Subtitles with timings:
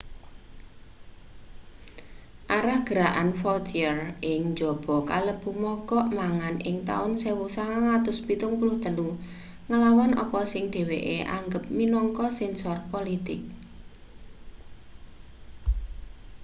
[2.57, 3.97] arah gerakan vautier
[4.31, 12.77] ing njaba kalebu mogok mangan ing taun 1973 nglawan apa sing dheweke anggep minangka sensor
[12.93, 13.41] politik